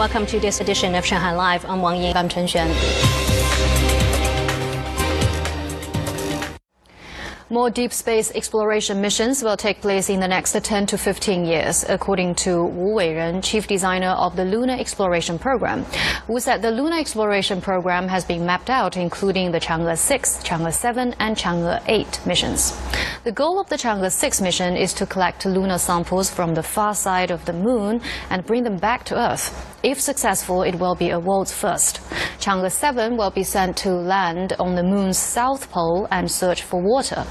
Welcome 0.00 0.24
to 0.28 0.40
this 0.40 0.62
edition 0.62 0.94
of 0.94 1.04
Shanghai 1.04 1.32
Live. 1.32 1.66
I'm 1.66 1.82
Wang 1.82 2.00
Ying. 2.00 2.16
I'm 2.16 2.26
Chen 2.26 2.46
Xuan. 2.46 3.19
More 7.52 7.68
deep 7.68 7.92
space 7.92 8.30
exploration 8.30 9.00
missions 9.00 9.42
will 9.42 9.56
take 9.56 9.80
place 9.80 10.08
in 10.08 10.20
the 10.20 10.28
next 10.28 10.54
10 10.54 10.86
to 10.86 10.96
15 10.96 11.44
years, 11.44 11.84
according 11.88 12.36
to 12.36 12.64
Wu 12.64 12.94
Weiren, 12.94 13.42
chief 13.42 13.66
designer 13.66 14.10
of 14.10 14.36
the 14.36 14.44
Lunar 14.44 14.74
Exploration 14.74 15.36
Program. 15.36 15.84
Wu 16.28 16.38
said 16.38 16.62
the 16.62 16.70
Lunar 16.70 17.00
Exploration 17.00 17.60
Program 17.60 18.06
has 18.06 18.24
been 18.24 18.46
mapped 18.46 18.70
out, 18.70 18.96
including 18.96 19.50
the 19.50 19.58
Chang'e 19.58 19.98
6, 19.98 20.44
Chang'e 20.44 20.72
7, 20.72 21.16
and 21.18 21.36
Chang'e 21.36 21.82
8 21.88 22.20
missions. 22.24 22.80
The 23.24 23.32
goal 23.32 23.60
of 23.60 23.68
the 23.68 23.76
Chang'e 23.76 24.12
6 24.12 24.40
mission 24.40 24.76
is 24.76 24.94
to 24.94 25.04
collect 25.04 25.44
lunar 25.44 25.78
samples 25.78 26.30
from 26.30 26.54
the 26.54 26.62
far 26.62 26.94
side 26.94 27.32
of 27.32 27.46
the 27.46 27.52
moon 27.52 28.00
and 28.30 28.46
bring 28.46 28.62
them 28.62 28.76
back 28.76 29.02
to 29.06 29.18
Earth. 29.18 29.66
If 29.82 30.00
successful, 30.00 30.62
it 30.62 30.76
will 30.76 30.94
be 30.94 31.10
a 31.10 31.18
world's 31.18 31.52
first. 31.52 32.00
Chang'e 32.38 32.70
7 32.70 33.16
will 33.16 33.30
be 33.30 33.42
sent 33.42 33.76
to 33.78 33.90
land 33.90 34.52
on 34.60 34.76
the 34.76 34.84
moon's 34.84 35.18
south 35.18 35.68
pole 35.72 36.06
and 36.12 36.30
search 36.30 36.62
for 36.62 36.80
water. 36.80 37.26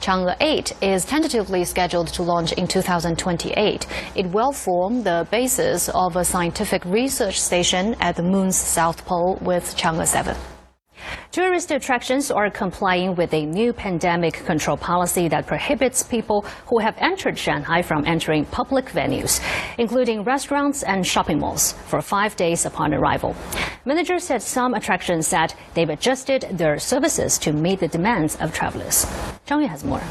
Chang'e 0.00 0.36
8 0.40 0.72
is 0.82 1.04
tentatively 1.04 1.64
scheduled 1.64 2.08
to 2.08 2.22
launch 2.22 2.52
in 2.52 2.66
2028. 2.66 3.86
It 4.14 4.26
will 4.26 4.52
form 4.52 5.02
the 5.02 5.26
basis 5.30 5.88
of 5.90 6.16
a 6.16 6.24
scientific 6.24 6.84
research 6.84 7.40
station 7.40 7.94
at 8.00 8.16
the 8.16 8.22
moon's 8.22 8.56
south 8.56 9.04
pole 9.04 9.38
with 9.40 9.76
Chang'e 9.76 10.06
7. 10.06 10.36
Tourist 11.32 11.70
attractions 11.70 12.30
are 12.30 12.50
complying 12.50 13.14
with 13.14 13.32
a 13.34 13.46
new 13.46 13.72
pandemic 13.72 14.34
control 14.44 14.76
policy 14.76 15.28
that 15.28 15.46
prohibits 15.46 16.02
people 16.02 16.44
who 16.66 16.78
have 16.78 16.96
entered 16.98 17.38
Shanghai 17.38 17.82
from 17.82 18.04
entering 18.06 18.44
public 18.46 18.86
venues, 18.86 19.40
including 19.78 20.24
restaurants 20.24 20.82
and 20.82 21.06
shopping 21.06 21.38
malls, 21.38 21.72
for 21.86 22.02
five 22.02 22.36
days 22.36 22.66
upon 22.66 22.94
arrival. 22.94 23.36
Managers 23.84 24.24
said 24.24 24.42
some 24.42 24.74
attractions 24.74 25.26
said 25.26 25.54
they've 25.74 25.90
adjusted 25.90 26.42
their 26.52 26.78
services 26.78 27.38
to 27.38 27.52
meet 27.52 27.80
the 27.80 27.88
demands 27.88 28.36
of 28.36 28.52
travelers. 28.52 29.04
Zhang 29.46 29.62
Yue 29.62 29.68
has 29.68 29.84
more. 29.84 30.02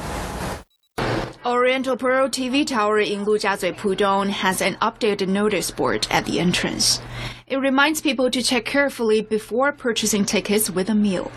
Oriental 1.46 1.96
Pearl 1.96 2.28
TV 2.28 2.68
Tower 2.68 3.00
in 3.00 3.26
Lujiazui 3.26 3.74
Pudong 3.76 4.30
has 4.30 4.62
an 4.62 4.76
updated 4.82 5.30
notice 5.30 5.72
board 5.72 6.06
at 6.12 6.26
the 6.26 6.40
entrance. 6.40 7.02
It 7.50 7.58
reminds 7.58 8.00
people 8.00 8.30
to 8.30 8.44
check 8.44 8.64
carefully 8.66 9.24
before 9.24 9.72
purchasing 9.72 10.24
tickets 10.24 10.70
with 10.70 10.88
a 10.90 10.94
meal. 10.94 11.32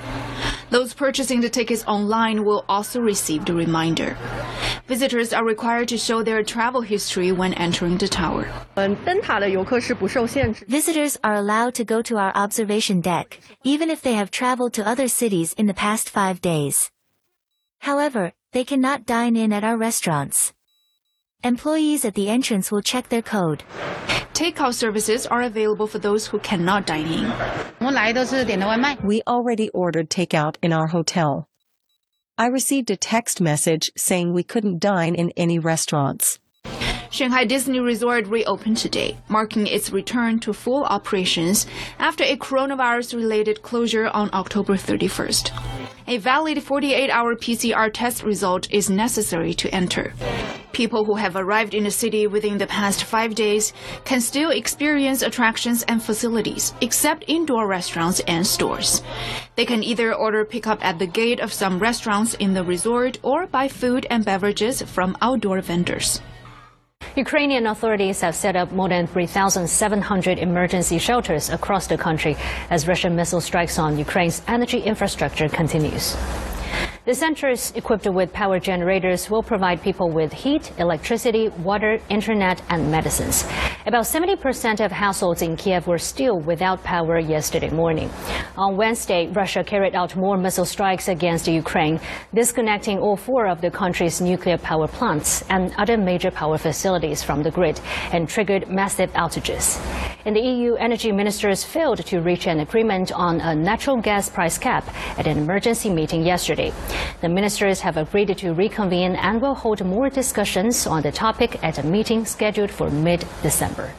Those 0.69 0.93
purchasing 0.93 1.41
the 1.41 1.49
tickets 1.49 1.85
online 1.87 2.45
will 2.45 2.67
also 2.69 3.01
receive 3.01 3.47
the 3.47 3.55
reminder. 3.55 4.19
Visitors 4.87 5.33
are 5.33 5.45
required 5.45 5.89
to 5.89 5.97
show 5.97 6.23
their 6.23 6.43
travel 6.43 6.83
history 6.83 7.33
when 7.33 7.55
entering 7.55 7.97
the 7.97 8.09
tower. 8.09 8.47
Visitors 10.69 11.19
are 11.25 11.35
allowed 11.35 11.75
to 11.77 11.85
go 11.85 12.03
to 12.03 12.19
our 12.19 12.33
observation 12.35 13.01
deck, 13.01 13.41
even 13.65 13.89
if 13.89 14.03
they 14.03 14.13
have 14.13 14.31
traveled 14.31 14.75
to 14.75 14.87
other 14.87 15.09
cities 15.09 15.55
in 15.55 15.65
the 15.65 15.73
past 15.73 16.11
five 16.11 16.43
days. 16.43 16.91
However, 17.79 18.33
they 18.53 18.65
cannot 18.65 19.07
dine 19.07 19.35
in 19.35 19.51
at 19.51 19.65
our 19.65 19.79
restaurants. 19.79 20.53
Employees 21.45 22.05
at 22.05 22.15
the 22.15 22.29
entrance 22.29 22.71
will 22.71 22.83
check 22.83 23.09
their 23.09 23.21
code. 23.21 23.65
Takeout 24.33 24.75
services 24.75 25.27
are 25.27 25.43
available 25.43 25.89
for 25.89 25.99
those 25.99 26.25
who 26.29 26.39
cannot 26.39 26.87
dine 26.87 27.07
in. 27.07 27.33
We 29.03 29.23
already 29.27 29.69
ordered 29.71 30.09
takeout 30.09 30.55
in 30.63 30.73
our 30.73 30.87
hotel. 30.87 31.49
I 32.39 32.47
received 32.47 32.93
a 32.93 32.97
text 32.97 33.41
message 33.41 33.91
saying 33.97 34.33
we 34.33 34.45
couldn't 34.45 34.79
dine 34.79 35.17
in 35.17 35.33
any 35.37 35.59
restaurants. 35.59 36.39
Shanghai 37.13 37.45
Disney 37.45 37.79
Resort 37.79 38.27
reopened 38.27 38.79
today, 38.79 39.19
marking 39.29 39.67
its 39.67 39.93
return 39.93 40.41
to 40.41 40.55
full 40.55 40.85
operations 40.85 41.67
after 41.99 42.25
a 42.25 42.39
coronavirus 42.39 43.17
related 43.17 43.61
closure 43.61 44.09
on 44.09 44.31
October 44.33 44.77
31st. 44.77 45.51
A 46.07 46.17
valid 46.17 46.63
48 46.63 47.11
hour 47.11 47.37
PCR 47.37 47.91
test 47.93 48.23
result 48.23 48.67
is 48.73 48.89
necessary 48.89 49.53
to 49.53 49.69
enter. 49.75 50.15
People 50.73 51.05
who 51.05 51.17
have 51.17 51.37
arrived 51.37 51.75
in 51.75 51.85
the 51.85 51.91
city 51.91 52.27
within 52.27 52.57
the 52.57 52.67
past 52.67 53.05
five 53.05 53.35
days 53.35 53.75
can 54.07 54.23
still 54.23 54.49
experience 54.51 55.21
attractions 55.21 55.83
and 55.89 56.03
facilities, 56.03 56.73
except 56.81 57.25
indoor 57.29 57.69
restaurants 57.69 58.21
and 58.21 58.47
stores. 58.47 59.03
They 59.55 59.67
can 59.67 59.85
either 59.85 60.15
order 60.15 60.47
pickup 60.47 60.83
at 60.83 60.99
the 60.99 61.07
gate 61.07 61.41
of 61.41 61.53
some 61.53 61.79
restaurants 61.79 62.33
in 62.33 62.55
the 62.55 62.65
resort 62.65 63.19
or 63.23 63.47
buy 63.47 63.69
food 63.69 64.07
and 64.09 64.25
beverages 64.25 64.81
from 64.81 65.15
outdoor 65.21 65.61
vendors. 65.61 66.23
Ukrainian 67.17 67.67
authorities 67.67 68.23
have 68.23 68.35
set 68.35 68.57
up 68.57 68.73
more 68.73 68.89
than 68.89 69.07
3,700 69.07 70.39
emergency 70.39 70.99
shelters 70.99 71.51
across 71.51 71.87
the 71.87 71.99
country 71.99 72.37
as 72.71 72.89
Russian 72.89 73.15
missile 73.15 73.43
strikes 73.43 73.79
on 73.79 73.99
Ukraine's 73.99 74.41
energy 74.49 74.81
infrastructure 74.81 75.49
continues. 75.49 76.17
The 77.05 77.15
centers, 77.15 77.73
equipped 77.75 78.07
with 78.07 78.33
power 78.33 78.61
generators, 78.61 79.29
will 79.29 79.43
provide 79.43 79.83
people 79.83 80.09
with 80.09 80.33
heat, 80.33 80.71
electricity, 80.79 81.49
water, 81.49 81.99
internet, 82.09 82.63
and 82.69 82.93
medicines. 82.93 83.45
About 83.87 84.05
70% 84.05 84.79
of 84.79 84.93
households 84.93 85.43
in 85.43 85.57
Kiev 85.57 85.89
were 85.89 85.99
still 85.99 86.39
without 86.39 86.85
power 86.85 87.19
yesterday 87.19 87.71
morning. 87.71 88.09
On 88.57 88.77
Wednesday, 88.77 89.27
Russia 89.33 89.65
carried 89.65 89.97
out 89.97 90.15
more 90.15 90.37
missile 90.37 90.65
strikes 90.65 91.09
against 91.09 91.49
Ukraine, 91.49 91.99
disconnecting 92.35 93.01
all 93.01 93.17
four 93.17 93.49
of 93.49 93.61
the 93.61 93.71
country's 93.73 94.21
nuclear 94.21 94.57
power 94.57 94.87
plants 94.87 95.43
and 95.51 95.75
other 95.79 95.97
major 95.97 96.31
power 96.31 96.57
facilities 96.57 97.21
from 97.21 97.43
the 97.43 97.51
grid 97.51 97.81
and 98.13 98.29
triggered 98.29 98.69
massive 98.69 99.13
outages. 99.15 99.81
And 100.25 100.37
the 100.37 100.41
EU 100.41 100.75
energy 100.75 101.11
ministers 101.13 101.65
failed 101.65 102.05
to 102.07 102.21
reach 102.21 102.47
an 102.47 102.61
agreement 102.61 103.13
on 103.13 103.41
a 103.41 103.55
natural 103.55 103.97
gas 103.97 104.29
price 104.29 104.59
cap 104.59 104.85
at 105.19 105.27
an 105.27 105.39
emergency 105.39 105.91
meeting 105.91 106.23
yesterday. 106.23 106.73
The 107.21 107.29
ministers 107.29 107.81
have 107.81 107.97
agreed 107.97 108.37
to 108.37 108.53
reconvene 108.53 109.17
and 109.17 109.41
will 109.41 109.55
hold 109.55 109.85
more 109.85 110.11
discussions 110.11 110.87
on 110.87 111.03
the 111.03 111.13
topic 111.13 111.63
at 111.65 111.79
a 111.79 111.87
meeting 111.87 112.25
scheduled 112.25 112.71
for 112.71 112.91
mid-December. 112.91 113.91